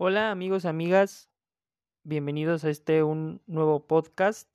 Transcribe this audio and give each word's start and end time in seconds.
Hola 0.00 0.30
amigos, 0.30 0.64
amigas, 0.64 1.28
bienvenidos 2.04 2.62
a 2.62 2.70
este 2.70 3.02
un 3.02 3.42
nuevo 3.48 3.88
podcast. 3.88 4.48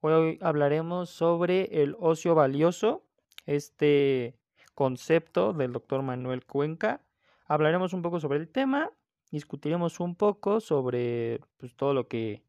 Hoy 0.00 0.36
hablaremos 0.42 1.10
sobre 1.10 1.84
el 1.84 1.94
ocio 2.00 2.34
valioso, 2.34 3.04
este 3.46 4.34
concepto 4.74 5.52
del 5.52 5.72
doctor 5.72 6.02
Manuel 6.02 6.44
Cuenca. 6.44 7.02
Hablaremos 7.46 7.92
un 7.92 8.02
poco 8.02 8.18
sobre 8.18 8.40
el 8.40 8.48
tema, 8.48 8.90
discutiremos 9.30 10.00
un 10.00 10.16
poco 10.16 10.58
sobre 10.58 11.38
pues, 11.58 11.76
todo 11.76 11.94
lo 11.94 12.08
que, 12.08 12.42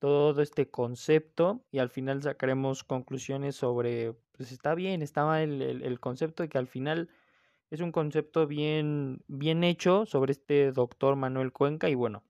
todo 0.00 0.42
este 0.42 0.68
concepto 0.68 1.62
y 1.70 1.78
al 1.78 1.90
final 1.90 2.24
sacaremos 2.24 2.82
conclusiones 2.82 3.54
sobre, 3.54 4.16
pues 4.32 4.50
está 4.50 4.74
bien, 4.74 5.00
está 5.00 5.24
mal 5.26 5.62
el, 5.62 5.82
el 5.82 6.00
concepto 6.00 6.42
de 6.42 6.48
que 6.48 6.58
al 6.58 6.66
final 6.66 7.08
es 7.74 7.80
un 7.80 7.92
concepto 7.92 8.46
bien, 8.46 9.22
bien 9.26 9.64
hecho 9.64 10.06
sobre 10.06 10.32
este 10.32 10.70
doctor 10.70 11.16
Manuel 11.16 11.52
Cuenca 11.52 11.88
y 11.88 11.96
bueno, 11.96 12.22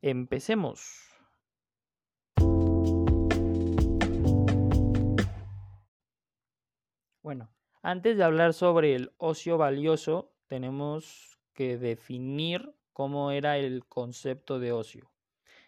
empecemos. 0.00 1.08
Bueno, 7.22 7.50
antes 7.82 8.16
de 8.16 8.22
hablar 8.22 8.54
sobre 8.54 8.94
el 8.94 9.12
ocio 9.18 9.58
valioso, 9.58 10.32
tenemos 10.46 11.38
que 11.52 11.76
definir 11.76 12.72
cómo 12.92 13.32
era 13.32 13.58
el 13.58 13.84
concepto 13.86 14.60
de 14.60 14.70
ocio. 14.70 15.10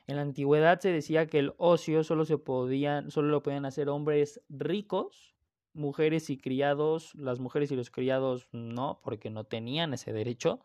En 0.07 0.17
la 0.17 0.23
antigüedad 0.23 0.79
se 0.79 0.91
decía 0.91 1.27
que 1.27 1.41
el 1.41 1.55
ocio 1.57 2.05
solo 2.05 2.25
se 2.25 2.39
podían, 2.39 3.11
solo 3.11 3.29
lo 3.29 3.43
podían 3.43 3.65
hacer 3.65 3.89
hombres 3.89 4.41
ricos, 4.49 5.35
mujeres 5.75 6.31
y 6.31 6.39
criados, 6.39 7.15
las 7.15 7.41
mujeres 7.41 7.71
y 7.73 7.77
los 7.77 7.91
criados 7.91 8.49
no, 8.53 9.01
porque 9.03 9.31
no 9.31 9.45
tenían 9.45 9.95
ese 9.95 10.13
derecho 10.13 10.61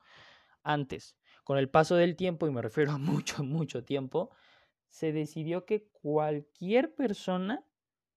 antes. 0.64 1.16
Con 1.44 1.58
el 1.58 1.70
paso 1.70 1.96
del 1.96 2.16
tiempo, 2.16 2.48
y 2.48 2.52
me 2.52 2.62
refiero 2.62 2.92
a 2.92 2.98
mucho, 2.98 3.44
mucho 3.44 3.84
tiempo, 3.84 4.32
se 4.90 5.12
decidió 5.12 5.66
que 5.66 5.88
cualquier 5.92 6.94
persona 6.94 7.66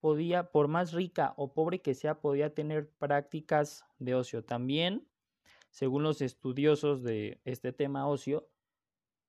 podía, 0.01 0.51
por 0.51 0.69
más 0.69 0.93
rica 0.93 1.35
o 1.37 1.53
pobre 1.53 1.81
que 1.81 1.95
sea, 1.95 2.21
podía 2.21 2.55
tener 2.55 2.91
prácticas 2.91 3.85
de 3.99 4.15
ocio. 4.15 4.45
También, 4.45 5.07
según 5.71 6.03
los 6.03 6.23
estudiosos 6.23 7.03
de 7.03 7.41
este 7.45 7.73
tema 7.73 8.09
ocio, 8.09 8.49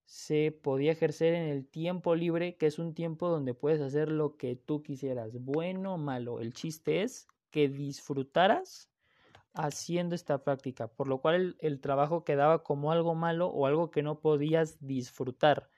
se 0.06 0.52
podía 0.52 0.92
ejercer 0.92 1.34
en 1.34 1.48
el 1.48 1.66
tiempo 1.66 2.16
libre, 2.16 2.58
que 2.58 2.66
es 2.66 2.80
un 2.80 2.94
tiempo 2.94 3.30
donde 3.30 3.54
puedes 3.54 3.82
hacer 3.82 4.12
lo 4.12 4.36
que 4.36 4.56
tú 4.56 4.84
quisieras, 4.84 5.32
bueno 5.40 5.96
o 5.96 5.98
malo. 5.98 6.40
El 6.40 6.54
chiste 6.54 7.02
es 7.02 7.28
que 7.52 7.70
disfrutaras 7.70 8.92
haciendo 9.54 10.16
esta 10.16 10.44
práctica, 10.44 10.88
por 10.88 11.08
lo 11.08 11.20
cual 11.20 11.58
el, 11.60 11.80
trabajo 11.82 12.24
quedaba 12.24 12.64
como 12.64 12.92
algo 12.92 13.16
malo 13.16 13.48
o 13.48 13.66
algo 13.66 13.92
que 13.92 14.04
no 14.04 14.20
podías 14.20 14.78
disfrutar. 14.80 15.70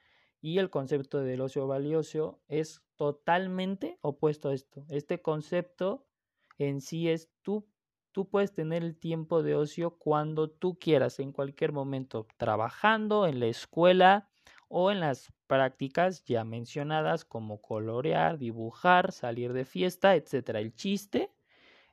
Y 0.42 0.60
el 0.60 0.70
concepto 0.70 1.20
del 1.20 1.42
ocio 1.42 1.68
valioso 1.68 2.42
es 2.48 2.84
totalmente 2.96 3.98
opuesto 4.02 4.50
a 4.50 4.54
esto. 4.54 4.86
Este 4.90 5.22
concepto 5.22 6.06
en 6.58 6.82
sí 6.82 7.10
es 7.10 7.30
tú, 7.42 7.68
tú 8.12 8.30
puedes 8.30 8.54
tener 8.54 8.84
el 8.84 8.98
tiempo 8.98 9.42
de 9.42 9.56
ocio 9.56 9.98
cuando 9.98 10.50
tú 10.50 10.78
quieras, 10.78 11.20
en 11.20 11.32
cualquier 11.32 11.72
momento, 11.72 12.28
trabajando, 12.38 13.26
en 13.26 13.40
la 13.40 13.48
escuela 13.48 14.30
o 14.68 14.92
en 14.92 15.00
las 15.00 15.32
prácticas 15.48 16.26
ya 16.26 16.44
mencionadas 16.44 17.26
como 17.26 17.62
colorear, 17.62 18.38
dibujar, 18.38 19.12
salir 19.12 19.54
de 19.54 19.66
fiesta, 19.66 20.16
etc. 20.16 20.50
El 20.56 20.74
chiste 20.76 21.33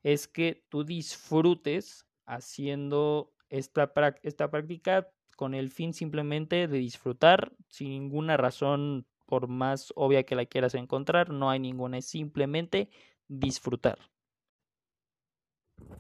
es 0.02 0.28
que 0.28 0.64
tú 0.68 0.84
disfrutes 0.84 2.06
haciendo 2.26 3.32
esta, 3.48 3.92
esta 4.22 4.50
práctica 4.50 5.08
con 5.36 5.54
el 5.54 5.70
fin 5.70 5.92
simplemente 5.92 6.68
de 6.68 6.78
disfrutar 6.78 7.52
sin 7.68 7.88
ninguna 7.88 8.36
razón 8.36 9.06
por 9.26 9.48
más 9.48 9.92
obvia 9.96 10.24
que 10.24 10.34
la 10.34 10.44
quieras 10.44 10.74
encontrar, 10.74 11.30
no 11.30 11.50
hay 11.50 11.60
ninguna, 11.60 11.98
es 11.98 12.06
simplemente 12.06 12.90
disfrutar. 13.28 13.98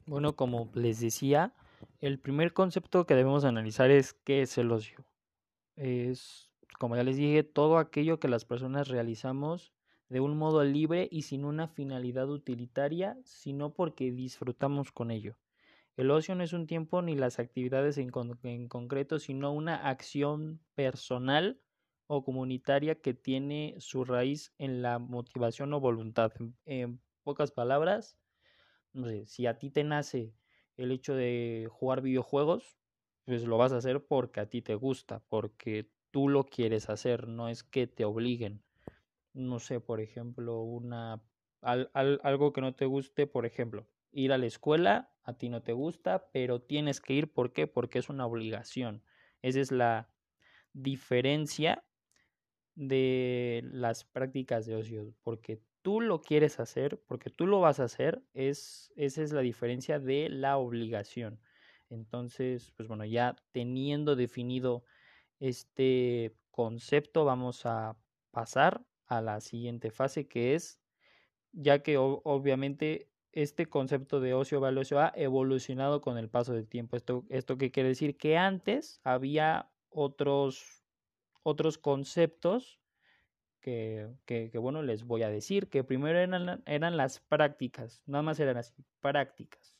Bueno, 0.06 0.34
como 0.34 0.70
les 0.74 1.00
decía, 1.00 1.54
el 2.00 2.18
primer 2.18 2.52
concepto 2.52 3.06
que 3.06 3.14
debemos 3.14 3.44
analizar 3.44 3.90
es 3.90 4.12
qué 4.12 4.42
es 4.42 4.58
el 4.58 4.72
ocio. 4.72 5.04
Es, 5.76 6.50
como 6.78 6.96
ya 6.96 7.04
les 7.04 7.16
dije, 7.16 7.44
todo 7.44 7.78
aquello 7.78 8.18
que 8.18 8.28
las 8.28 8.44
personas 8.44 8.88
realizamos 8.88 9.72
de 10.10 10.18
un 10.18 10.36
modo 10.36 10.64
libre 10.64 11.08
y 11.10 11.22
sin 11.22 11.44
una 11.44 11.68
finalidad 11.68 12.28
utilitaria, 12.28 13.16
sino 13.24 13.72
porque 13.72 14.10
disfrutamos 14.10 14.90
con 14.90 15.12
ello. 15.12 15.36
El 15.96 16.10
ocio 16.10 16.34
no 16.34 16.42
es 16.42 16.52
un 16.52 16.66
tiempo 16.66 17.00
ni 17.00 17.14
las 17.14 17.38
actividades 17.38 17.96
en, 17.96 18.10
en, 18.42 18.68
concreto, 18.68 19.20
sino 19.20 19.52
una 19.52 19.88
acción 19.88 20.60
personal 20.74 21.60
o 22.08 22.24
comunitaria 22.24 22.96
que 22.96 23.14
tiene 23.14 23.76
su 23.78 24.04
raíz 24.04 24.52
en 24.58 24.82
la 24.82 24.98
motivación 24.98 25.72
o 25.74 25.80
voluntad. 25.80 26.32
En, 26.40 26.56
en 26.64 27.00
pocas 27.22 27.52
palabras, 27.52 28.18
no 28.92 29.06
sé, 29.06 29.26
si 29.26 29.46
a 29.46 29.58
ti 29.58 29.70
te 29.70 29.84
nace 29.84 30.34
el 30.76 30.90
hecho 30.90 31.14
de 31.14 31.68
jugar 31.70 32.00
videojuegos, 32.00 32.76
pues 33.26 33.44
lo 33.44 33.58
vas 33.58 33.72
a 33.72 33.76
hacer 33.76 34.04
porque 34.04 34.40
a 34.40 34.46
ti 34.46 34.60
te 34.60 34.74
gusta, 34.74 35.22
porque 35.28 35.88
tú 36.10 36.28
lo 36.28 36.46
quieres 36.46 36.90
hacer, 36.90 37.28
no 37.28 37.48
es 37.48 37.62
que 37.62 37.86
te 37.86 38.04
obliguen 38.04 38.64
no 39.32 39.58
sé, 39.58 39.80
por 39.80 40.00
ejemplo, 40.00 40.62
una 40.62 41.22
al, 41.60 41.90
al, 41.94 42.20
algo 42.22 42.52
que 42.52 42.60
no 42.60 42.74
te 42.74 42.86
guste, 42.86 43.26
por 43.26 43.46
ejemplo, 43.46 43.86
ir 44.12 44.32
a 44.32 44.38
la 44.38 44.46
escuela, 44.46 45.14
a 45.22 45.34
ti 45.36 45.48
no 45.48 45.62
te 45.62 45.72
gusta, 45.72 46.30
pero 46.32 46.62
tienes 46.62 47.00
que 47.00 47.14
ir, 47.14 47.32
¿por 47.32 47.52
qué? 47.52 47.66
Porque 47.66 47.98
es 47.98 48.08
una 48.08 48.26
obligación. 48.26 49.02
Esa 49.42 49.60
es 49.60 49.70
la 49.70 50.08
diferencia 50.72 51.84
de 52.74 53.62
las 53.72 54.04
prácticas 54.04 54.66
de 54.66 54.76
ocio, 54.76 55.14
porque 55.22 55.62
tú 55.82 56.00
lo 56.00 56.22
quieres 56.22 56.60
hacer, 56.60 57.02
porque 57.06 57.30
tú 57.30 57.46
lo 57.46 57.60
vas 57.60 57.80
a 57.80 57.84
hacer, 57.84 58.22
es, 58.32 58.92
esa 58.96 59.22
es 59.22 59.32
la 59.32 59.40
diferencia 59.40 59.98
de 59.98 60.28
la 60.28 60.56
obligación. 60.56 61.40
Entonces, 61.88 62.72
pues 62.76 62.88
bueno, 62.88 63.04
ya 63.04 63.36
teniendo 63.52 64.16
definido 64.16 64.84
este 65.40 66.36
concepto, 66.50 67.24
vamos 67.24 67.66
a 67.66 67.96
pasar 68.30 68.86
a 69.10 69.20
la 69.20 69.40
siguiente 69.40 69.90
fase 69.90 70.28
que 70.28 70.54
es, 70.54 70.80
ya 71.52 71.82
que 71.82 71.98
obviamente 71.98 73.10
este 73.32 73.66
concepto 73.66 74.20
de 74.20 74.34
ocio 74.34 74.60
valioso 74.60 75.00
ha 75.00 75.12
evolucionado 75.14 76.00
con 76.00 76.16
el 76.16 76.28
paso 76.28 76.54
del 76.54 76.68
tiempo. 76.68 76.96
Esto, 76.96 77.24
esto 77.28 77.58
que 77.58 77.70
quiere 77.70 77.90
decir 77.90 78.16
que 78.16 78.36
antes 78.36 79.00
había 79.04 79.70
otros, 79.88 80.84
otros 81.42 81.76
conceptos 81.76 82.80
que, 83.60 84.08
que, 84.26 84.50
que, 84.50 84.58
bueno, 84.58 84.82
les 84.82 85.04
voy 85.04 85.22
a 85.22 85.28
decir, 85.28 85.68
que 85.68 85.84
primero 85.84 86.18
eran, 86.18 86.62
eran 86.66 86.96
las 86.96 87.20
prácticas, 87.20 88.02
nada 88.06 88.22
más 88.22 88.40
eran 88.40 88.56
así, 88.56 88.72
prácticas. 89.00 89.76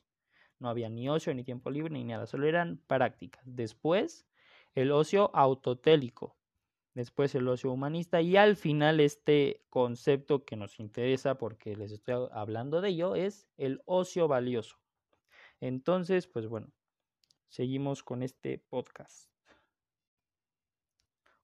No 0.59 0.69
había 0.69 0.91
ni 0.91 1.09
ocio, 1.09 1.33
ni 1.35 1.45
tiempo 1.45 1.71
libre, 1.71 1.91
ni 1.91 2.05
nada, 2.05 2.27
solo 2.27 2.47
eran 2.47 2.79
prácticas. 2.87 3.43
Después, 3.47 4.27
el 4.75 4.93
ocio 4.93 5.35
autotélico, 5.35 6.37
después 6.95 7.35
el 7.35 7.49
ocio 7.49 7.73
humanista 7.73 8.21
y 8.21 8.37
al 8.37 8.57
final 8.57 9.01
este 9.01 9.65
concepto 9.71 10.45
que 10.45 10.57
nos 10.57 10.81
interesa 10.81 11.37
porque 11.37 11.77
les 11.77 11.93
estoy 11.93 12.29
hablando 12.33 12.81
de 12.81 12.91
ello 12.91 13.15
es 13.15 13.49
el 13.57 13.81
ocio 13.85 14.29
valioso. 14.29 14.77
Entonces, 15.61 16.27
pues 16.27 16.47
bueno, 16.47 16.73
seguimos 17.49 18.03
con 18.03 18.23
este 18.23 18.59
podcast. 18.59 19.31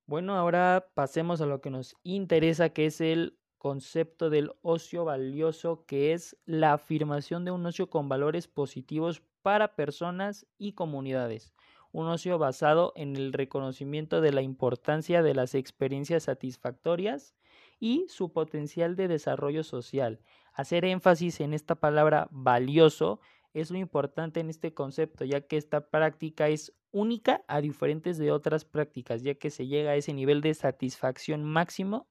Bueno, 0.06 0.36
ahora 0.36 0.88
pasemos 0.94 1.40
a 1.40 1.46
lo 1.46 1.60
que 1.60 1.70
nos 1.70 1.96
interesa, 2.02 2.70
que 2.70 2.86
es 2.86 3.00
el 3.00 3.38
concepto 3.58 4.30
del 4.30 4.52
ocio 4.62 5.04
valioso, 5.04 5.84
que 5.86 6.12
es 6.12 6.36
la 6.44 6.74
afirmación 6.74 7.44
de 7.44 7.50
un 7.50 7.66
ocio 7.66 7.90
con 7.90 8.08
valores 8.08 8.46
positivos 8.46 9.22
para 9.42 9.74
personas 9.74 10.46
y 10.58 10.72
comunidades 10.72 11.52
un 11.96 12.08
ocio 12.08 12.36
basado 12.36 12.92
en 12.94 13.16
el 13.16 13.32
reconocimiento 13.32 14.20
de 14.20 14.30
la 14.30 14.42
importancia 14.42 15.22
de 15.22 15.34
las 15.34 15.54
experiencias 15.54 16.24
satisfactorias 16.24 17.34
y 17.80 18.04
su 18.08 18.34
potencial 18.34 18.96
de 18.96 19.08
desarrollo 19.08 19.64
social. 19.64 20.20
Hacer 20.52 20.84
énfasis 20.84 21.40
en 21.40 21.54
esta 21.54 21.76
palabra 21.76 22.28
valioso 22.30 23.18
es 23.54 23.70
lo 23.70 23.78
importante 23.78 24.40
en 24.40 24.50
este 24.50 24.74
concepto, 24.74 25.24
ya 25.24 25.40
que 25.40 25.56
esta 25.56 25.88
práctica 25.88 26.48
es 26.48 26.74
única 26.90 27.46
a 27.48 27.62
diferentes 27.62 28.18
de 28.18 28.30
otras 28.30 28.66
prácticas, 28.66 29.22
ya 29.22 29.36
que 29.36 29.48
se 29.48 29.66
llega 29.66 29.92
a 29.92 29.96
ese 29.96 30.12
nivel 30.12 30.42
de 30.42 30.52
satisfacción 30.52 31.44
máximo 31.44 32.10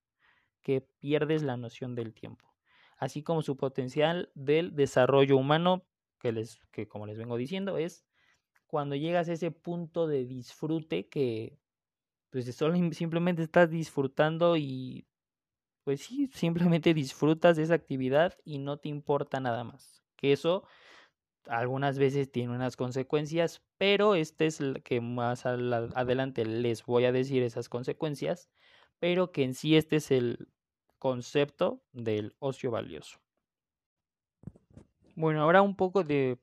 que 0.64 0.82
pierdes 0.82 1.44
la 1.44 1.58
noción 1.58 1.94
del 1.94 2.16
tiempo, 2.16 2.56
así 2.98 3.22
como 3.22 3.44
su 3.44 3.56
potencial 3.56 4.32
del 4.34 4.76
desarrollo 4.76 5.38
humano, 5.38 5.86
que, 6.20 6.32
les, 6.32 6.60
que 6.72 6.88
como 6.88 7.06
les 7.06 7.20
vengo 7.20 7.38
diciendo, 7.38 7.78
es 7.78 8.04
cuando 8.68 8.96
llegas 8.96 9.30
a 9.30 9.34
ese 9.34 9.52
punto 9.52 10.08
de 10.08 10.26
disfrute 10.26 11.08
que 11.08 11.58
pues 12.30 12.54
solo 12.56 12.76
simplemente 12.92 13.44
estás 13.44 13.70
disfrutando 13.70 14.58
y 14.58 15.08
pues 15.84 16.02
sí, 16.02 16.28
simplemente 16.34 16.94
disfrutas 16.94 17.56
de 17.56 17.64
esa 17.64 17.76
actividad 17.76 18.34
y 18.44 18.58
no 18.58 18.78
te 18.78 18.90
importa 18.90 19.40
nada 19.40 19.64
más. 19.64 20.04
Que 20.18 20.34
eso 20.34 20.66
algunas 21.48 22.00
veces 22.00 22.32
tiene 22.32 22.54
unas 22.54 22.76
consecuencias, 22.76 23.62
pero 23.78 24.16
este 24.16 24.48
es 24.48 24.60
el 24.60 24.82
que 24.84 25.00
más 25.00 25.46
adelante 25.46 26.46
les 26.46 26.84
voy 26.86 27.06
a 27.06 27.12
decir 27.12 27.44
esas 27.44 27.70
consecuencias, 27.70 28.50
pero 29.00 29.32
que 29.32 29.44
en 29.44 29.54
sí 29.54 29.76
este 29.76 29.98
es 29.98 30.12
el 30.12 30.50
concepto 30.98 31.84
del 31.94 32.36
ocio 32.40 32.72
valioso. 32.72 33.20
Bueno, 35.16 35.42
ahora 35.42 35.62
un 35.62 35.76
poco 35.76 36.04
de 36.04 36.40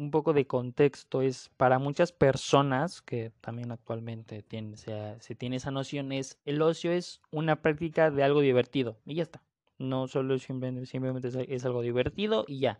un 0.00 0.10
poco 0.10 0.32
de 0.32 0.46
contexto 0.46 1.20
es 1.20 1.50
para 1.58 1.78
muchas 1.78 2.10
personas 2.10 3.02
que 3.02 3.32
también 3.42 3.70
actualmente 3.70 4.42
tienen, 4.42 4.78
se 4.78 5.34
tiene 5.36 5.56
esa 5.56 5.70
noción 5.70 6.10
es 6.12 6.38
el 6.46 6.62
ocio 6.62 6.90
es 6.90 7.20
una 7.30 7.60
práctica 7.60 8.10
de 8.10 8.22
algo 8.22 8.40
divertido 8.40 8.98
y 9.04 9.16
ya 9.16 9.24
está. 9.24 9.42
No 9.76 10.08
solo 10.08 10.38
simplemente, 10.38 10.86
simplemente 10.86 11.28
es 11.54 11.64
algo 11.66 11.82
divertido 11.82 12.46
y 12.48 12.60
ya. 12.60 12.78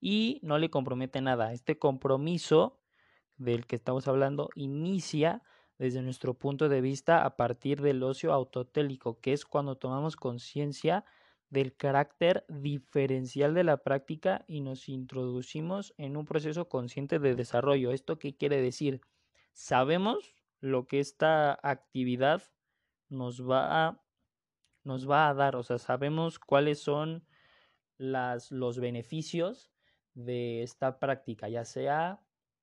Y 0.00 0.40
no 0.42 0.58
le 0.58 0.68
compromete 0.68 1.20
nada. 1.20 1.52
Este 1.52 1.78
compromiso 1.78 2.80
del 3.36 3.66
que 3.66 3.76
estamos 3.76 4.08
hablando 4.08 4.50
inicia 4.56 5.42
desde 5.78 6.02
nuestro 6.02 6.34
punto 6.34 6.68
de 6.68 6.80
vista 6.80 7.24
a 7.24 7.36
partir 7.36 7.82
del 7.82 8.02
ocio 8.02 8.32
autotélico, 8.32 9.20
que 9.20 9.32
es 9.32 9.44
cuando 9.44 9.76
tomamos 9.76 10.16
conciencia 10.16 11.04
del 11.50 11.74
carácter 11.74 12.44
diferencial 12.48 13.54
de 13.54 13.64
la 13.64 13.78
práctica 13.78 14.44
y 14.46 14.60
nos 14.60 14.88
introducimos 14.88 15.94
en 15.96 16.16
un 16.16 16.24
proceso 16.26 16.68
consciente 16.68 17.18
de 17.18 17.34
desarrollo. 17.34 17.90
¿Esto 17.92 18.18
qué 18.18 18.36
quiere 18.36 18.60
decir? 18.60 19.00
Sabemos 19.52 20.34
lo 20.60 20.86
que 20.86 21.00
esta 21.00 21.58
actividad 21.62 22.42
nos 23.08 23.48
va 23.48 23.86
a, 23.86 24.04
nos 24.84 25.08
va 25.08 25.28
a 25.28 25.34
dar, 25.34 25.56
o 25.56 25.62
sea, 25.62 25.78
sabemos 25.78 26.38
cuáles 26.38 26.80
son 26.80 27.26
las, 27.96 28.50
los 28.50 28.78
beneficios 28.78 29.72
de 30.14 30.62
esta 30.62 30.98
práctica, 30.98 31.48
ya 31.48 31.64
sea, 31.64 32.20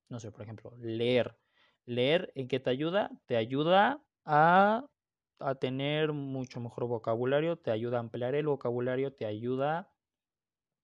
no 0.10 0.20
sé, 0.20 0.32
por 0.32 0.44
ejemplo, 0.44 0.76
leer. 0.78 1.38
Leer, 1.86 2.32
¿en 2.36 2.48
qué 2.48 2.60
te 2.60 2.70
ayuda? 2.70 3.12
Te 3.26 3.38
ayuda 3.38 4.04
a 4.26 4.88
a 5.40 5.56
tener 5.56 6.14
mucho 6.14 6.60
mejor 6.60 6.88
vocabulario, 6.88 7.58
te 7.58 7.72
ayuda 7.72 7.98
a 7.98 8.00
ampliar 8.02 8.36
el 8.36 8.48
vocabulario, 8.48 9.14
te 9.14 9.26
ayuda 9.26 9.92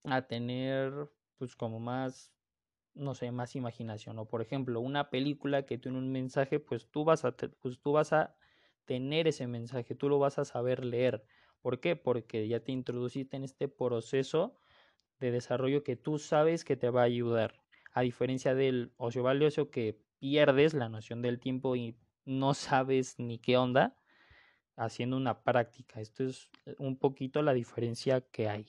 a 0.04 0.22
tener 0.24 1.10
pues 1.38 1.56
como 1.56 1.80
más 1.80 2.34
no 2.94 3.16
sé, 3.16 3.32
más 3.32 3.56
imaginación 3.56 4.20
o 4.20 4.28
por 4.28 4.42
ejemplo, 4.42 4.82
una 4.82 5.10
película 5.10 5.66
que 5.66 5.78
tiene 5.78 5.98
un 5.98 6.12
mensaje, 6.12 6.60
pues 6.60 6.90
tú 6.90 7.06
vas 7.06 7.24
a 7.26 7.36
pues 7.62 7.80
tú 7.82 7.94
vas 7.94 8.14
a 8.14 8.36
tener 8.86 9.28
ese 9.28 9.48
mensaje, 9.48 9.96
tú 9.96 10.10
lo 10.10 10.20
vas 10.20 10.38
a 10.40 10.46
saber 10.46 10.84
leer. 10.84 11.24
¿Por 11.62 11.80
qué? 11.80 11.96
Porque 11.96 12.48
ya 12.48 12.60
te 12.62 12.72
introduciste 12.72 13.38
en 13.38 13.44
este 13.44 13.68
proceso 13.68 14.60
de 15.20 15.32
desarrollo 15.32 15.84
que 15.84 15.96
tú 15.96 16.18
sabes 16.18 16.66
que 16.66 16.76
te 16.76 16.90
va 16.90 17.02
a 17.02 17.06
ayudar. 17.06 17.62
A 17.94 18.02
diferencia 18.02 18.56
del 18.56 18.94
ocio 18.98 19.24
valioso 19.24 19.70
que 19.70 20.02
pierdes 20.20 20.74
la 20.74 20.90
noción 20.90 21.22
del 21.22 21.40
tiempo 21.40 21.76
y 21.76 21.98
no 22.26 22.54
sabes 22.54 23.20
ni 23.20 23.40
qué 23.40 23.58
onda, 23.58 24.01
haciendo 24.76 25.18
una 25.18 25.44
práctica. 25.44 26.02
Esto 26.02 26.24
es 26.24 26.50
eh, 26.66 26.76
un 26.80 26.98
poquito 26.98 27.42
la 27.42 27.54
diferencia 27.54 28.22
que 28.22 28.50
hay. 28.50 28.66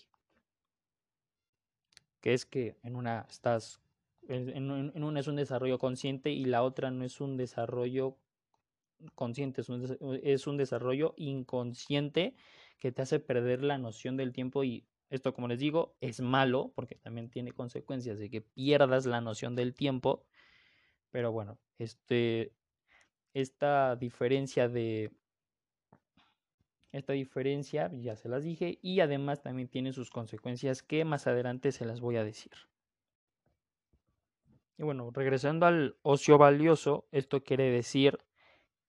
Que 2.20 2.34
es 2.34 2.46
que 2.46 2.76
en 2.82 2.96
una 2.96 3.26
estás, 3.28 3.81
en, 4.28 4.70
una 4.70 5.20
es 5.20 5.26
un 5.26 5.37
desarrollo 5.37 5.78
consciente 5.78 6.31
y 6.31 6.44
la 6.44 6.62
otra 6.62 6.90
no 6.90 7.04
es 7.04 7.20
un 7.20 7.37
desarrollo 7.37 8.16
consciente, 9.14 9.62
es 9.62 9.69
un, 9.69 9.99
es 10.22 10.46
un 10.46 10.56
desarrollo 10.56 11.14
inconsciente 11.16 12.34
que 12.78 12.93
te 12.93 13.02
hace 13.02 13.19
perder 13.19 13.62
la 13.64 13.78
noción 13.78 14.16
del 14.16 14.32
tiempo 14.32 14.62
y 14.62 14.87
esto, 15.12 15.34
como 15.34 15.46
les 15.46 15.58
digo, 15.58 15.94
es 16.00 16.20
malo 16.22 16.72
porque 16.75 16.94
también 16.94 17.28
tiene 17.28 17.52
consecuencias 17.52 18.19
de 18.19 18.31
que 18.31 18.40
pierdas 18.40 19.05
la 19.05 19.20
noción 19.20 19.55
del 19.55 19.75
tiempo. 19.75 20.25
Pero 21.10 21.32
bueno, 21.32 21.58
este, 21.78 22.55
esta 23.34 23.94
diferencia 23.96 24.70
de 24.70 25.12
esta 26.93 27.15
diferencia 27.15 27.91
ya 27.94 28.17
se 28.17 28.29
las 28.29 28.44
dije 28.44 28.79
y 28.83 29.00
además 29.00 29.43
también 29.43 29.69
tiene 29.69 29.93
sus 29.93 30.11
consecuencias 30.11 30.83
que 30.83 31.05
más 31.05 31.27
adelante 31.27 31.73
se 31.73 31.87
las 31.87 32.00
voy 32.00 32.17
a 32.17 32.25
decir. 32.25 32.53
Y 34.77 34.83
bueno, 34.83 35.11
regresando 35.12 35.67
al 35.67 35.97
ocio 36.03 36.39
valioso, 36.39 37.06
esto 37.11 37.43
quiere 37.43 37.71
decir 37.71 38.19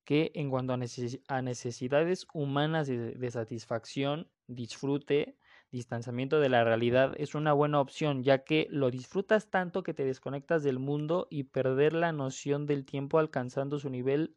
que 0.04 0.32
en 0.36 0.50
cuanto 0.50 0.74
a, 0.74 1.42
necesidades 1.42 2.28
humanas 2.34 2.88
de, 2.88 3.32
satisfacción, 3.32 4.30
disfrute, 4.48 5.38
distanciamiento 5.72 6.42
de 6.42 6.50
la 6.50 6.66
realidad 6.66 7.14
es 7.18 7.36
una 7.36 7.54
buena 7.54 7.80
opción, 7.80 8.22
ya 8.22 8.44
que 8.44 8.68
lo 8.70 8.92
disfrutas 8.92 9.50
tanto 9.50 9.82
que 9.82 9.94
te 9.94 10.04
desconectas 10.04 10.62
del 10.64 10.78
mundo 10.78 11.28
y 11.30 11.44
perder 11.44 11.94
la 11.94 12.12
noción 12.12 12.66
del 12.66 12.86
tiempo 12.86 13.18
alcanzando 13.18 13.80
su 13.80 13.90
nivel, 13.90 14.36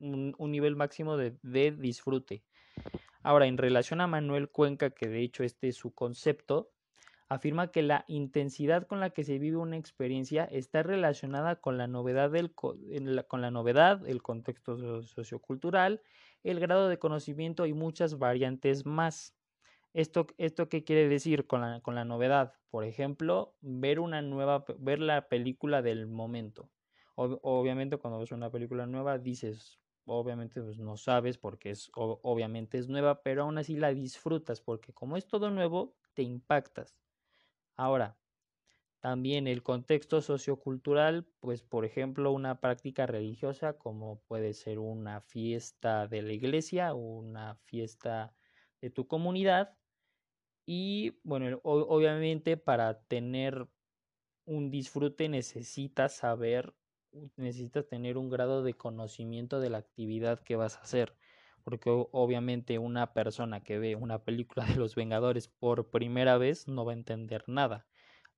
un, 0.00 0.34
nivel 0.38 0.76
máximo 0.76 1.16
de 1.16 1.70
disfrute. 1.78 2.44
Ahora, 3.26 3.48
en 3.48 3.58
relación 3.58 4.00
a 4.00 4.06
Manuel 4.06 4.50
Cuenca, 4.50 4.90
que 4.90 5.08
de 5.08 5.20
hecho 5.20 5.42
este 5.42 5.66
es 5.66 5.74
su 5.74 5.92
concepto, 5.92 6.70
afirma 7.28 7.72
que 7.72 7.82
la 7.82 8.04
intensidad 8.06 8.86
con 8.86 9.00
la 9.00 9.10
que 9.10 9.24
se 9.24 9.40
vive 9.40 9.56
una 9.56 9.76
experiencia 9.76 10.44
está 10.44 10.84
relacionada 10.84 11.56
con 11.56 11.76
la 11.76 11.88
novedad, 11.88 12.30
del, 12.30 12.54
con 12.54 13.40
la 13.40 13.50
novedad 13.50 14.08
el 14.08 14.22
contexto 14.22 15.02
sociocultural, 15.02 16.02
el 16.44 16.60
grado 16.60 16.88
de 16.88 17.00
conocimiento 17.00 17.66
y 17.66 17.72
muchas 17.72 18.20
variantes 18.20 18.86
más. 18.86 19.34
¿Esto, 19.92 20.28
esto 20.38 20.68
qué 20.68 20.84
quiere 20.84 21.08
decir 21.08 21.48
con 21.48 21.62
la, 21.62 21.80
con 21.80 21.96
la 21.96 22.04
novedad? 22.04 22.52
Por 22.70 22.84
ejemplo, 22.84 23.56
ver 23.60 23.98
una 23.98 24.22
nueva, 24.22 24.64
ver 24.78 25.00
la 25.00 25.26
película 25.26 25.82
del 25.82 26.06
momento. 26.06 26.70
obviamente 27.16 27.96
cuando 27.96 28.20
ves 28.20 28.30
una 28.30 28.52
película 28.52 28.86
nueva 28.86 29.18
dices, 29.18 29.80
obviamente 30.06 30.62
pues, 30.62 30.78
no 30.78 30.96
sabes 30.96 31.38
porque 31.38 31.70
es 31.70 31.90
obviamente 31.94 32.78
es 32.78 32.88
nueva, 32.88 33.22
pero 33.22 33.42
aún 33.42 33.58
así 33.58 33.76
la 33.76 33.92
disfrutas 33.94 34.60
porque 34.60 34.92
como 34.92 35.16
es 35.16 35.26
todo 35.26 35.50
nuevo, 35.50 35.96
te 36.14 36.22
impactas. 36.22 36.98
Ahora, 37.76 38.18
también 39.00 39.46
el 39.46 39.62
contexto 39.62 40.20
sociocultural, 40.22 41.26
pues 41.40 41.62
por 41.62 41.84
ejemplo, 41.84 42.32
una 42.32 42.60
práctica 42.60 43.06
religiosa 43.06 43.78
como 43.78 44.22
puede 44.22 44.54
ser 44.54 44.78
una 44.80 45.20
fiesta 45.20 46.08
de 46.08 46.22
la 46.22 46.32
iglesia 46.32 46.94
o 46.94 46.98
una 46.98 47.56
fiesta 47.56 48.34
de 48.80 48.90
tu 48.90 49.06
comunidad. 49.06 49.78
Y 50.66 51.20
bueno, 51.24 51.60
obviamente 51.64 52.56
para 52.56 53.02
tener 53.04 53.68
un 54.46 54.70
disfrute 54.70 55.28
necesitas 55.28 56.16
saber 56.16 56.74
necesitas 57.36 57.86
tener 57.86 58.18
un 58.18 58.30
grado 58.30 58.62
de 58.62 58.74
conocimiento 58.74 59.60
de 59.60 59.70
la 59.70 59.78
actividad 59.78 60.40
que 60.40 60.56
vas 60.56 60.76
a 60.76 60.82
hacer. 60.82 61.16
Porque 61.64 61.90
obviamente 61.90 62.78
una 62.78 63.12
persona 63.12 63.62
que 63.64 63.78
ve 63.78 63.96
una 63.96 64.24
película 64.24 64.64
de 64.66 64.76
los 64.76 64.94
Vengadores 64.94 65.48
por 65.48 65.90
primera 65.90 66.38
vez 66.38 66.68
no 66.68 66.84
va 66.84 66.92
a 66.92 66.96
entender 66.96 67.44
nada. 67.48 67.86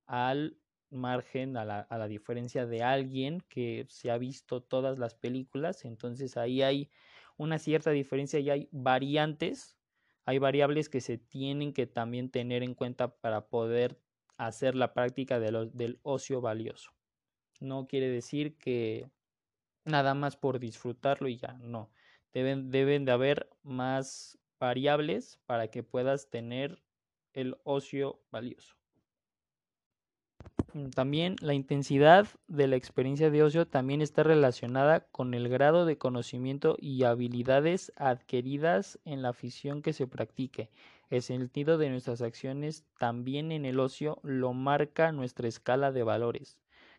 Al 0.07 0.59
margen, 0.91 1.57
a 1.57 1.65
la, 1.65 1.81
a 1.81 1.99
la 1.99 2.09
diferencia 2.09 2.67
de 2.67 2.83
alguien 2.83 3.43
que 3.49 3.87
se 3.91 4.11
ha 4.11 4.19
visto 4.19 4.63
todas 4.63 4.99
las 4.99 5.15
películas, 5.15 5.85
entonces 5.85 6.37
ahí 6.37 6.63
hay 6.63 6.91
una 7.37 7.59
cierta 7.59 7.91
diferencia 7.91 8.41
y 8.41 8.51
hay 8.51 8.69
variantes, 8.73 9.79
hay 10.25 10.39
variables 10.39 10.89
que 10.89 11.01
se 11.01 11.19
tienen 11.19 11.73
que 11.73 11.87
también 11.87 12.31
tener 12.31 12.63
en 12.63 12.75
cuenta 12.75 13.17
para 13.17 13.49
poder 13.49 14.01
hacer 14.39 14.75
la 14.75 14.95
práctica 14.95 15.39
de 15.41 15.71
del 15.73 16.01
ocio 16.03 16.41
valioso. 16.41 16.98
No 17.61 17.87
quiere 17.87 18.09
decir 18.09 18.57
que 18.57 19.11
nada 19.85 20.15
más 20.15 20.37
por 20.37 20.59
disfrutarlo 20.59 21.29
y 21.29 21.37
ya, 21.37 21.55
no. 21.61 21.91
Deben, 22.33 22.71
deben 22.71 23.05
de 23.05 23.13
haber 23.13 23.49
más 23.63 24.39
variables 24.61 25.39
para 25.47 25.69
que 25.69 25.83
puedas 25.83 26.29
tener 26.31 26.81
el 27.33 27.57
ocio 27.65 28.21
valioso. 28.31 28.75
Mm, 30.75 30.91
también 30.91 31.37
la 31.41 31.55
intensidad 31.55 32.29
de 32.47 32.67
la 32.67 32.77
experiencia 32.77 33.31
de 33.31 33.43
ocio 33.43 33.67
también 33.67 34.03
está 34.03 34.23
relacionada 34.23 35.01
con 35.11 35.35
el 35.35 35.49
grado 35.49 35.87
de 35.87 35.99
conocimiento 35.99 36.77
y 36.79 37.05
habilidades 37.05 37.93
adquiridas 37.97 38.99
en 39.05 39.23
la 39.23 39.31
afición 39.31 39.83
que 39.83 39.93
se 39.93 40.07
practique. 40.07 40.71
El 41.11 41.23
sentido 41.23 41.79
de 41.79 41.89
nuestras 41.89 42.21
acciones 42.21 42.85
también 42.99 43.51
en 43.51 43.65
el 43.65 43.81
ocio 43.81 44.19
lo 44.23 44.53
marca 44.53 45.11
nuestra 45.11 45.49
escala 45.49 45.91
de 45.91 46.03
valores 46.03 46.59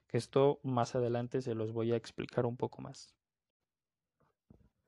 que 0.09 0.17
esto 0.17 0.59
más 0.63 0.95
adelante 0.95 1.41
se 1.41 1.55
los 1.55 1.71
voy 1.71 1.93
a 1.93 1.95
explicar 1.95 2.45
un 2.45 2.57
poco 2.57 2.81
más. 2.81 3.15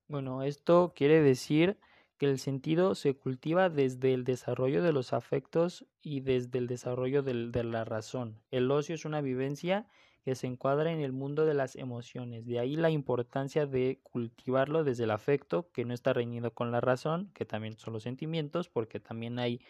Bueno, 0.07 0.43
esto 0.43 0.91
quiere 0.95 1.21
decir 1.21 1.77
que 2.17 2.25
el 2.25 2.39
sentido 2.39 2.95
se 2.95 3.15
cultiva 3.15 3.69
desde 3.69 4.13
el 4.13 4.23
desarrollo 4.23 4.83
de 4.83 4.91
los 4.91 5.13
afectos 5.13 5.85
y 6.01 6.19
desde 6.19 6.57
el 6.57 6.67
desarrollo 6.67 7.23
de 7.23 7.63
la 7.63 7.85
razón. 7.85 8.41
El 8.51 8.69
ocio 8.71 8.95
es 8.95 9.05
una 9.05 9.21
vivencia 9.21 9.87
que 10.23 10.35
se 10.35 10.47
encuadra 10.47 10.91
en 10.91 10.99
el 10.99 11.13
mundo 11.13 11.45
de 11.45 11.53
las 11.53 11.75
emociones. 11.75 12.45
De 12.45 12.59
ahí 12.59 12.75
la 12.75 12.89
importancia 12.89 13.65
de 13.65 13.99
cultivarlo 14.03 14.83
desde 14.83 15.05
el 15.05 15.11
afecto, 15.11 15.71
que 15.71 15.85
no 15.85 15.93
está 15.93 16.13
reñido 16.13 16.53
con 16.53 16.71
la 16.71 16.81
razón, 16.81 17.31
que 17.33 17.45
también 17.45 17.77
son 17.77 17.93
los 17.93 18.03
sentimientos, 18.03 18.69
porque 18.69 18.99
también 18.99 19.39
hay 19.39 19.61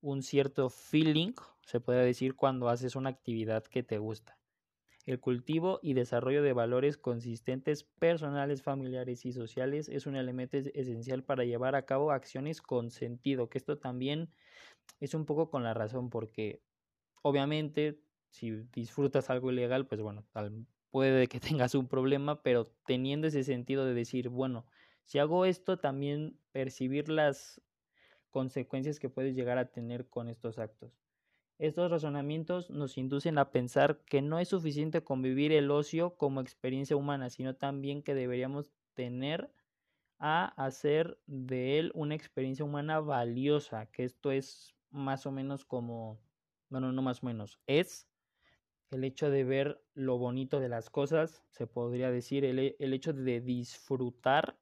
un 0.00 0.22
cierto 0.22 0.70
feeling, 0.70 1.32
se 1.64 1.80
puede 1.80 2.04
decir, 2.04 2.34
cuando 2.36 2.68
haces 2.68 2.96
una 2.96 3.10
actividad 3.10 3.64
que 3.64 3.82
te 3.82 3.98
gusta. 3.98 4.38
El 5.08 5.20
cultivo 5.20 5.80
y 5.82 5.94
desarrollo 5.94 6.42
de 6.42 6.52
valores 6.52 6.98
consistentes 6.98 7.82
personales, 7.82 8.62
familiares 8.62 9.24
y 9.24 9.32
sociales 9.32 9.88
es 9.88 10.06
un 10.06 10.16
elemento 10.16 10.58
esencial 10.58 11.24
para 11.24 11.44
llevar 11.46 11.74
a 11.76 11.86
cabo 11.86 12.12
acciones 12.12 12.60
con 12.60 12.90
sentido, 12.90 13.48
que 13.48 13.56
esto 13.56 13.78
también 13.78 14.34
es 15.00 15.14
un 15.14 15.26
poco 15.26 15.50
con 15.50 15.64
la 15.64 15.74
razón, 15.74 16.10
porque 16.10 16.62
obviamente 17.22 18.02
si 18.30 18.50
disfrutas 18.72 19.30
algo 19.30 19.50
ilegal, 19.50 19.86
pues 19.88 20.02
bueno, 20.02 20.26
tal, 20.32 20.66
puede 20.90 21.28
que 21.28 21.40
tengas 21.40 21.74
un 21.74 21.88
problema, 21.88 22.42
pero 22.42 22.66
teniendo 22.86 23.28
ese 23.28 23.44
sentido 23.44 23.86
de 23.86 23.94
decir, 23.94 24.28
bueno, 24.28 24.66
si 25.04 25.18
hago 25.18 25.46
esto, 25.46 25.78
también 25.78 26.38
percibir 26.52 27.08
las 27.08 27.62
consecuencias 28.30 29.00
que 29.00 29.10
puedes 29.10 29.36
llegar 29.36 29.58
a 29.58 29.72
tener 29.72 30.08
con 30.08 30.28
estos 30.28 30.58
actos. 30.58 30.97
Estos 31.58 31.90
razonamientos 31.90 32.70
nos 32.70 32.96
inducen 32.98 33.36
a 33.36 33.50
pensar 33.50 34.04
que 34.04 34.22
no 34.22 34.38
es 34.38 34.48
suficiente 34.48 35.02
convivir 35.02 35.50
el 35.50 35.72
ocio 35.72 36.16
como 36.16 36.40
experiencia 36.40 36.96
humana, 36.96 37.30
sino 37.30 37.56
también 37.56 38.02
que 38.02 38.14
deberíamos 38.14 38.70
tener 38.94 39.52
a 40.20 40.46
hacer 40.64 41.18
de 41.26 41.80
él 41.80 41.90
una 41.94 42.14
experiencia 42.14 42.64
humana 42.64 43.00
valiosa, 43.00 43.86
que 43.86 44.04
esto 44.04 44.30
es 44.30 44.76
más 44.90 45.26
o 45.26 45.32
menos 45.32 45.64
como, 45.64 46.20
bueno, 46.68 46.92
no 46.92 47.02
más 47.02 47.24
o 47.24 47.26
menos, 47.26 47.58
es 47.66 48.08
el 48.90 49.02
hecho 49.02 49.28
de 49.28 49.42
ver 49.42 49.82
lo 49.94 50.16
bonito 50.16 50.60
de 50.60 50.68
las 50.68 50.90
cosas, 50.90 51.44
se 51.50 51.66
podría 51.66 52.10
decir, 52.12 52.44
el, 52.44 52.76
el 52.78 52.92
hecho 52.92 53.12
de 53.12 53.40
disfrutar 53.40 54.58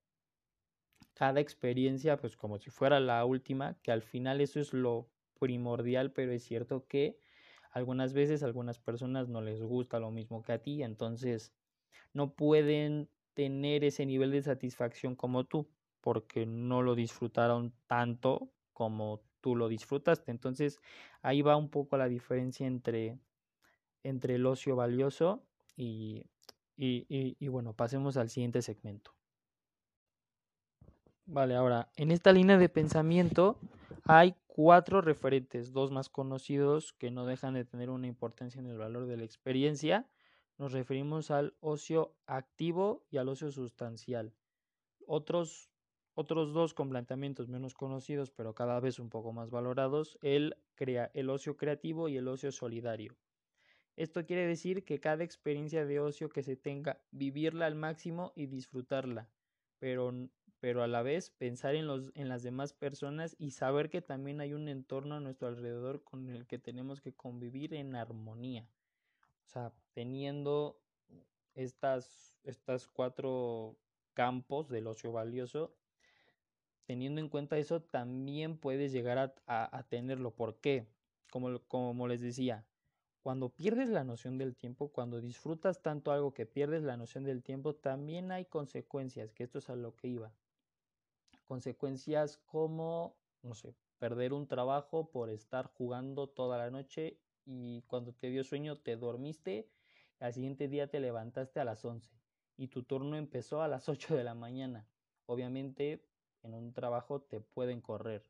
cada 1.12 1.41
experiencia, 1.41 2.17
pues 2.17 2.37
como 2.37 2.59
si 2.59 2.71
fuera 2.71 3.00
la 3.00 3.25
última, 3.26 3.79
que 3.83 3.93
al 3.93 4.03
final 4.03 4.41
eso 4.41 4.61
es 4.61 4.73
lo 4.73 5.11
primordial, 5.38 6.12
pero 6.12 6.33
es 6.33 6.43
cierto 6.45 6.87
que 6.87 7.19
algunas 7.71 8.12
veces 8.12 8.43
a 8.43 8.47
algunas 8.47 8.78
personas 8.78 9.28
no 9.28 9.40
les 9.40 9.62
gusta 9.62 9.99
lo 10.00 10.11
mismo 10.11 10.43
que 10.43 10.52
a 10.52 10.62
ti, 10.62 10.83
entonces 10.83 11.52
no 12.12 12.35
pueden 12.35 13.09
tener 13.35 13.85
ese 13.85 14.07
nivel 14.07 14.31
de 14.31 14.43
satisfacción 14.43 15.14
como 15.14 15.45
tú, 15.45 15.69
porque 16.00 16.47
no 16.47 16.83
lo 16.83 16.95
disfrutaron 16.95 17.75
tanto 17.87 18.50
como 18.73 19.21
tú 19.40 19.57
lo 19.57 19.69
disfrutaste. 19.69 20.31
Entonces 20.31 20.81
ahí 21.21 21.43
va 21.43 21.57
un 21.57 21.69
poco 21.69 21.97
la 21.97 22.09
diferencia 22.09 22.66
entre, 22.66 23.19
entre 24.02 24.37
el 24.37 24.47
ocio 24.47 24.76
valioso 24.76 25.43
y, 25.76 26.25
y, 26.76 27.07
y, 27.09 27.37
y 27.38 27.49
bueno, 27.49 27.75
pasemos 27.75 28.16
al 28.16 28.31
siguiente 28.31 28.62
segmento. 28.62 29.12
Vale, 31.26 31.57
ahora, 31.57 31.88
en 31.97 32.12
esta 32.12 32.33
línea 32.33 32.57
de 32.57 32.69
pensamiento 32.69 33.59
hay 34.05 34.35
cuatro 34.56 35.02
referentes, 35.02 35.75
dos 35.75 35.90
más 35.90 36.08
conocidos 36.08 36.94
que 36.94 37.10
no 37.10 37.26
dejan 37.26 37.52
de 37.52 37.66
tener 37.66 37.90
una 37.90 38.06
importancia 38.06 38.58
en 38.58 38.64
el 38.64 38.78
valor 38.78 39.04
de 39.04 39.18
la 39.18 39.25
experiencia. 39.25 40.08
Nos 40.56 40.72
referimos 40.72 41.30
al 41.30 41.54
ocio 41.60 42.16
activo 42.25 43.04
y 43.10 43.18
al 43.18 43.28
ocio 43.28 43.52
sustancial. 43.52 44.32
Otros, 45.06 45.68
otros 46.14 46.54
dos 46.54 46.72
con 46.72 46.88
planteamientos 46.88 47.48
menos 47.48 47.75
conocidos, 47.75 48.30
pero 48.30 48.54
cada 48.54 48.80
vez 48.80 48.98
un 48.98 49.10
poco 49.10 49.30
más 49.34 49.50
valorados, 49.50 50.16
el, 50.22 50.56
crea, 50.75 51.10
el 51.12 51.28
ocio 51.28 51.58
creativo 51.58 52.08
y 52.08 52.16
el 52.16 52.26
ocio 52.26 52.50
solidario. 52.50 53.14
Esto 53.94 54.25
quiere 54.25 54.46
decir 54.46 54.86
que 54.86 55.00
cada 55.00 55.22
experiencia 55.22 55.84
de 55.84 56.00
ocio 56.00 56.30
que 56.30 56.42
se 56.42 56.56
tenga, 56.56 57.02
vivirla 57.10 57.66
al 57.66 57.75
máximo 57.75 58.32
y 58.34 58.46
disfrutarla, 58.46 59.28
pero 59.78 60.30
pero 60.60 60.82
a 60.82 60.86
la 60.86 61.02
vez 61.02 61.30
pensar 61.30 61.75
en, 61.75 61.86
los, 61.86 62.10
en 62.14 62.28
las 62.28 62.42
demás 62.42 62.72
personas 62.72 63.36
y 63.38 63.50
saber 63.50 63.90
que 63.90 64.00
también 64.00 64.40
hay 64.40 64.54
un 64.54 64.68
entorno 64.68 65.16
a 65.16 65.20
nuestro 65.20 65.48
alrededor 65.48 66.02
con 66.02 66.30
el 66.30 66.46
que 66.46 66.58
tenemos 66.58 67.00
que 67.00 67.12
convivir 67.12 67.75
en 67.75 67.94
armonía. 67.94 68.68
O 69.44 69.48
sea, 69.48 69.72
teniendo 69.92 70.80
estas, 71.54 72.34
estas 72.42 72.88
cuatro 72.88 73.76
campos 74.14 74.68
del 74.68 74.86
ocio 74.86 75.12
valioso, 75.12 75.75
teniendo 76.86 77.20
en 77.20 77.28
cuenta 77.28 77.58
eso, 77.58 77.82
también 77.82 78.56
puedes 78.56 78.92
llegar 78.92 79.18
a, 79.18 79.76
a, 79.76 79.82
tenerlo. 79.84 80.34
¿Por 80.34 80.60
qué? 80.60 80.88
Como, 81.30 81.60
como 81.68 82.08
les 82.08 82.22
decía, 82.22 82.64
cuando 83.20 83.50
pierdes 83.50 83.90
la 83.90 84.04
noción 84.04 84.38
del 84.38 84.56
tiempo, 84.56 84.88
cuando 84.88 85.20
disfrutas 85.20 85.82
tanto 85.82 86.12
algo 86.12 86.32
que 86.32 86.46
pierdes 86.46 86.82
la 86.82 86.96
noción 86.96 87.25
del 87.25 87.42
tiempo, 87.42 87.75
también 87.75 88.32
hay 88.32 88.46
consecuencias, 88.46 89.32
que 89.32 89.44
esto 89.44 89.58
es 89.58 89.68
a 89.68 89.76
lo 89.76 89.94
que 89.96 90.08
iba 90.08 90.32
consecuencias 91.47 92.37
como, 92.38 93.17
no 93.43 93.55
sé, 93.55 93.75
perder 93.99 94.33
un 94.33 94.47
trabajo 94.47 95.11
por 95.11 95.31
estar 95.31 95.67
jugando 95.67 96.29
toda 96.29 96.59
la 96.59 96.71
noche 96.71 97.19
y 97.45 97.83
cuando 97.83 98.12
te 98.12 98.29
dio 98.29 98.45
sueño 98.45 98.76
te 98.79 98.97
dormiste, 98.97 99.71
al 100.21 100.33
siguiente 100.35 100.69
día 100.69 100.88
te 100.88 101.00
levantaste 101.00 101.61
a 101.61 101.65
las 101.65 101.85
11 101.85 102.11
y 102.57 102.69
tu 102.69 102.83
turno 102.83 103.17
empezó 103.17 103.62
a 103.62 103.69
las 103.69 103.88
8 103.88 104.17
de 104.17 104.25
la 104.25 104.35
mañana. 104.35 104.87
Obviamente 105.26 106.05
en 106.43 106.55
un 106.55 106.73
trabajo 106.73 107.23
te 107.23 107.41
pueden 107.41 107.81
correr. 107.81 108.25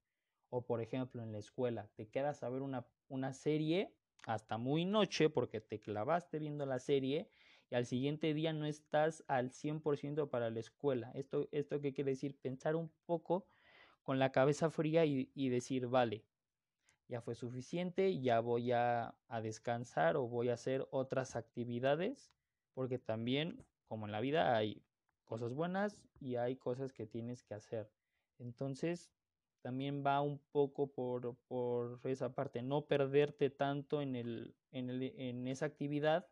O 0.48 0.64
por 0.64 0.80
ejemplo 0.80 1.22
en 1.22 1.32
la 1.32 1.38
escuela, 1.38 1.88
te 1.96 2.08
quedas 2.08 2.42
a 2.42 2.48
ver 2.48 2.62
una, 2.62 2.86
una 3.08 3.32
serie 3.32 3.92
hasta 4.26 4.58
muy 4.58 4.84
noche 4.84 5.28
porque 5.28 5.60
te 5.60 5.80
clavaste 5.80 6.38
viendo 6.38 6.66
la 6.66 6.78
serie 6.78 7.28
y 7.70 7.74
al 7.74 7.86
siguiente 7.86 8.32
día 8.34 8.52
no 8.52 8.66
estás 8.66 9.24
al 9.26 9.50
100% 9.50 10.30
para 10.30 10.50
la 10.50 10.60
escuela. 10.60 11.10
¿Esto, 11.14 11.48
¿Esto 11.52 11.80
qué 11.80 11.92
quiere 11.92 12.12
decir? 12.12 12.36
Pensar 12.38 12.76
un 12.76 12.90
poco 13.06 13.46
con 14.02 14.18
la 14.18 14.30
cabeza 14.30 14.70
fría 14.70 15.04
y, 15.04 15.30
y 15.34 15.48
decir, 15.48 15.88
vale, 15.88 16.24
ya 17.08 17.20
fue 17.20 17.34
suficiente, 17.34 18.20
ya 18.20 18.40
voy 18.40 18.72
a, 18.72 19.16
a, 19.28 19.40
descansar 19.40 20.16
o 20.16 20.28
voy 20.28 20.48
a 20.48 20.54
hacer 20.54 20.86
otras 20.90 21.34
actividades, 21.34 22.32
porque 22.74 22.98
también, 22.98 23.64
como 23.88 24.06
en 24.06 24.12
la 24.12 24.20
vida, 24.20 24.56
hay 24.56 24.82
cosas 25.24 25.52
buenas 25.52 26.04
y 26.20 26.36
hay 26.36 26.56
cosas 26.56 26.92
que 26.92 27.06
tienes 27.06 27.42
que 27.42 27.54
hacer. 27.54 27.90
Entonces, 28.38 29.10
también 29.62 30.04
va 30.06 30.20
un 30.20 30.38
poco 30.52 30.92
por, 30.92 31.36
por 31.48 31.98
esa 32.04 32.32
parte, 32.34 32.62
no 32.62 32.86
perderte 32.86 33.50
tanto 33.50 34.00
en, 34.00 34.14
el, 34.14 34.54
en, 34.70 34.90
el, 34.90 35.02
en 35.02 35.48
esa 35.48 35.66
actividad 35.66 36.28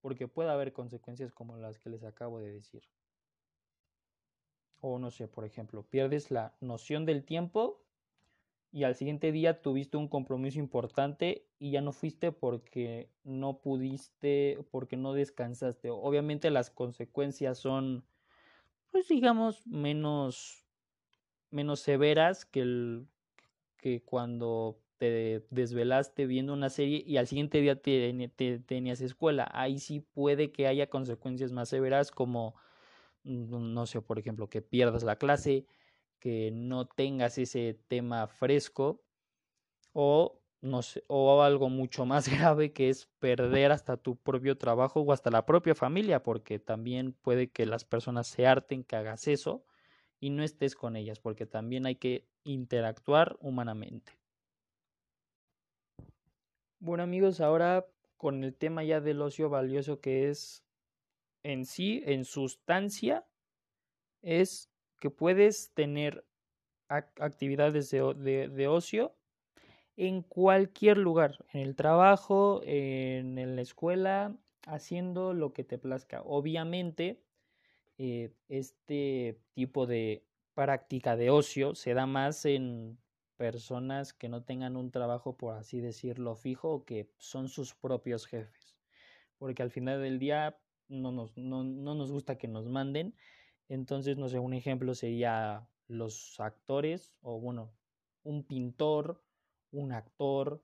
porque 0.00 0.28
puede 0.28 0.50
haber 0.50 0.72
consecuencias 0.72 1.32
como 1.32 1.56
las 1.56 1.78
que 1.78 1.90
les 1.90 2.04
acabo 2.04 2.38
de 2.40 2.52
decir. 2.52 2.82
O 4.80 4.98
no 4.98 5.10
sé, 5.10 5.28
por 5.28 5.44
ejemplo, 5.44 5.82
pierdes 5.82 6.30
la 6.30 6.54
noción 6.60 7.04
del 7.04 7.24
tiempo 7.24 7.84
y 8.72 8.84
al 8.84 8.94
siguiente 8.94 9.32
día 9.32 9.62
tuviste 9.62 9.96
un 9.96 10.08
compromiso 10.08 10.58
importante 10.58 11.46
y 11.58 11.72
ya 11.72 11.80
no 11.80 11.92
fuiste 11.92 12.32
porque 12.32 13.10
no 13.24 13.60
pudiste, 13.60 14.64
porque 14.70 14.96
no 14.96 15.12
descansaste. 15.12 15.90
Obviamente 15.90 16.50
las 16.50 16.70
consecuencias 16.70 17.58
son, 17.58 18.04
pues 18.90 19.08
digamos, 19.08 19.66
menos, 19.66 20.64
menos 21.50 21.80
severas 21.80 22.44
que, 22.44 22.60
el, 22.60 23.08
que 23.76 24.02
cuando 24.04 24.80
te 25.00 25.46
desvelaste 25.48 26.26
viendo 26.26 26.52
una 26.52 26.68
serie 26.68 27.02
y 27.06 27.16
al 27.16 27.26
siguiente 27.26 27.62
día 27.62 27.80
te, 27.80 28.30
te, 28.36 28.58
tenías 28.58 29.00
escuela. 29.00 29.50
Ahí 29.54 29.78
sí 29.78 30.00
puede 30.00 30.52
que 30.52 30.66
haya 30.66 30.90
consecuencias 30.90 31.52
más 31.52 31.70
severas 31.70 32.10
como, 32.10 32.54
no 33.24 33.86
sé, 33.86 34.02
por 34.02 34.18
ejemplo, 34.18 34.50
que 34.50 34.60
pierdas 34.60 35.02
la 35.02 35.16
clase, 35.16 35.64
que 36.18 36.50
no 36.52 36.86
tengas 36.86 37.38
ese 37.38 37.80
tema 37.88 38.26
fresco 38.26 39.02
o, 39.94 40.42
no 40.60 40.82
sé, 40.82 41.02
o 41.06 41.42
algo 41.42 41.70
mucho 41.70 42.04
más 42.04 42.26
grave 42.54 42.74
que 42.74 42.90
es 42.90 43.06
perder 43.20 43.72
hasta 43.72 43.96
tu 43.96 44.16
propio 44.16 44.58
trabajo 44.58 45.00
o 45.00 45.12
hasta 45.14 45.30
la 45.30 45.46
propia 45.46 45.74
familia, 45.74 46.22
porque 46.22 46.58
también 46.58 47.14
puede 47.14 47.48
que 47.50 47.64
las 47.64 47.86
personas 47.86 48.26
se 48.26 48.46
harten 48.46 48.84
que 48.84 48.96
hagas 48.96 49.28
eso 49.28 49.64
y 50.20 50.28
no 50.28 50.42
estés 50.42 50.74
con 50.74 50.94
ellas, 50.94 51.20
porque 51.20 51.46
también 51.46 51.86
hay 51.86 51.96
que 51.96 52.26
interactuar 52.44 53.38
humanamente. 53.40 54.19
Bueno 56.82 57.02
amigos, 57.02 57.42
ahora 57.42 57.86
con 58.16 58.42
el 58.42 58.54
tema 58.54 58.82
ya 58.82 59.02
del 59.02 59.20
ocio 59.20 59.50
valioso 59.50 60.00
que 60.00 60.30
es 60.30 60.64
en 61.42 61.66
sí, 61.66 62.02
en 62.06 62.24
sustancia, 62.24 63.26
es 64.22 64.70
que 64.98 65.10
puedes 65.10 65.72
tener 65.74 66.24
actividades 66.88 67.90
de, 67.90 68.48
de, 68.48 68.68
ocio 68.68 69.14
en 69.98 70.22
cualquier 70.22 70.96
lugar, 70.96 71.44
en 71.52 71.60
el 71.60 71.76
trabajo, 71.76 72.62
en, 72.64 73.36
en, 73.36 73.56
la 73.56 73.62
escuela, 73.62 74.34
haciendo 74.66 75.34
lo 75.34 75.52
que 75.52 75.64
te 75.64 75.76
plazca. 75.76 76.22
Obviamente, 76.22 77.22
eh, 77.98 78.32
este 78.48 79.38
tipo 79.52 79.86
de 79.86 80.24
práctica 80.54 81.14
de 81.16 81.28
ocio 81.28 81.74
se 81.74 81.92
da 81.92 82.06
más 82.06 82.46
en 82.46 82.98
personas 83.40 84.12
que 84.12 84.28
no 84.28 84.44
tengan 84.44 84.76
un 84.76 84.90
trabajo, 84.90 85.38
por 85.38 85.56
así 85.56 85.80
decirlo, 85.80 86.36
fijo 86.36 86.70
o 86.70 86.84
que 86.84 87.10
son 87.16 87.48
sus 87.48 87.74
propios 87.74 88.26
jefes. 88.26 88.76
Porque 89.38 89.62
al 89.62 89.70
final 89.70 90.02
del 90.02 90.18
día 90.18 90.60
no 90.88 91.10
nos, 91.10 91.38
no, 91.38 91.64
no 91.64 91.94
nos 91.94 92.12
gusta 92.12 92.36
que 92.36 92.48
nos 92.48 92.68
manden. 92.68 93.14
Entonces, 93.68 94.18
no 94.18 94.28
sé, 94.28 94.38
un 94.38 94.52
ejemplo 94.52 94.94
sería 94.94 95.66
los 95.88 96.38
actores 96.38 97.16
o 97.22 97.40
bueno, 97.40 97.72
un 98.24 98.44
pintor 98.44 99.24
un 99.72 99.92
actor, 99.92 100.62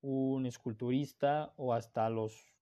un 0.00 0.46
esculturista 0.46 1.52
o 1.56 1.74
hasta 1.74 2.08
los 2.10 2.54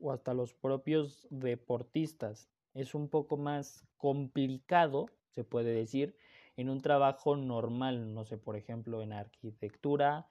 o 0.00 0.12
hasta 0.12 0.34
los 0.34 0.54
propios 0.54 1.26
deportistas. 1.30 2.50
Es 2.74 2.94
un 2.94 3.08
poco 3.08 3.36
más 3.36 3.86
complicado, 3.96 5.06
se 5.30 5.44
puede 5.44 5.72
decir, 5.72 6.16
en 6.56 6.70
un 6.70 6.80
trabajo 6.80 7.36
normal, 7.36 8.14
no 8.14 8.24
sé, 8.24 8.38
por 8.38 8.56
ejemplo, 8.56 9.02
en 9.02 9.12
arquitectura, 9.12 10.28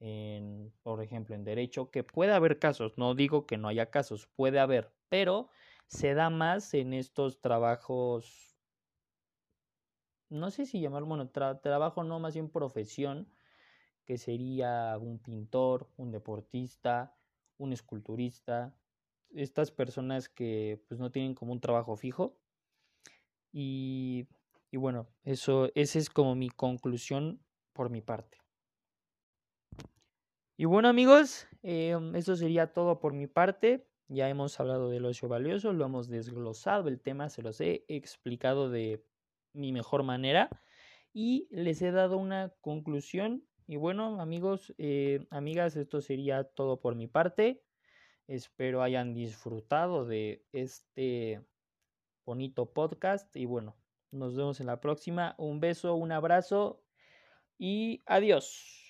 en, 0.00 0.72
por 0.82 1.02
ejemplo, 1.02 1.34
en 1.34 1.44
derecho, 1.44 1.90
que 1.90 2.04
puede 2.04 2.32
haber 2.32 2.58
casos, 2.58 2.98
no 2.98 3.14
digo 3.14 3.46
que 3.46 3.58
no 3.58 3.68
haya 3.68 3.90
casos, 3.90 4.26
puede 4.26 4.58
haber, 4.60 4.92
pero 5.08 5.48
se 5.86 6.14
da 6.14 6.30
más 6.30 6.74
en 6.74 6.92
estos 6.92 7.40
trabajos, 7.40 8.58
no 10.28 10.50
sé 10.50 10.66
si 10.66 10.80
llamarlo, 10.80 11.08
bueno, 11.08 11.30
trabajo 11.30 12.04
no, 12.04 12.18
más 12.18 12.34
bien 12.34 12.50
profesión, 12.50 13.28
que 14.04 14.18
sería 14.18 14.98
un 14.98 15.18
pintor, 15.18 15.88
un 15.96 16.10
deportista, 16.10 17.14
un 17.58 17.72
esculturista, 17.72 18.74
estas 19.34 19.70
personas 19.70 20.28
que 20.28 20.82
pues 20.88 21.00
no 21.00 21.10
tienen 21.10 21.34
como 21.34 21.52
un 21.52 21.60
trabajo 21.60 21.96
fijo. 21.96 22.38
Y, 23.52 24.26
y 24.72 24.78
bueno, 24.78 25.06
eso, 25.22 25.70
esa 25.74 25.98
es 25.98 26.08
como 26.08 26.34
mi 26.34 26.48
conclusión 26.48 27.44
por 27.74 27.90
mi 27.90 28.00
parte. 28.00 28.38
Y 30.56 30.64
bueno 30.64 30.88
amigos, 30.88 31.46
eh, 31.62 31.94
eso 32.14 32.36
sería 32.36 32.72
todo 32.72 32.98
por 32.98 33.12
mi 33.12 33.26
parte. 33.26 33.86
Ya 34.08 34.30
hemos 34.30 34.58
hablado 34.58 34.88
del 34.88 35.04
ocio 35.04 35.28
valioso, 35.28 35.74
lo 35.74 35.84
hemos 35.84 36.08
desglosado 36.08 36.88
el 36.88 37.00
tema, 37.02 37.28
se 37.28 37.42
los 37.42 37.60
he 37.60 37.84
explicado 37.86 38.70
de 38.70 39.04
mi 39.52 39.72
mejor 39.72 40.04
manera 40.04 40.48
y 41.12 41.48
les 41.50 41.82
he 41.82 41.90
dado 41.90 42.16
una 42.16 42.54
conclusión. 42.62 43.46
Y 43.66 43.76
bueno 43.76 44.22
amigos, 44.22 44.74
eh, 44.78 45.26
amigas, 45.28 45.76
esto 45.76 46.00
sería 46.00 46.44
todo 46.44 46.80
por 46.80 46.94
mi 46.94 47.08
parte. 47.08 47.62
Espero 48.26 48.82
hayan 48.82 49.12
disfrutado 49.12 50.06
de 50.06 50.46
este 50.52 51.44
bonito 52.24 52.72
podcast 52.72 53.36
y 53.36 53.44
bueno, 53.44 53.76
nos 54.12 54.36
vemos 54.36 54.60
en 54.60 54.66
la 54.66 54.80
próxima. 54.80 55.34
Un 55.38 55.60
beso, 55.60 55.94
un 55.94 56.12
abrazo 56.12 56.84
y 57.58 58.02
adiós. 58.06 58.81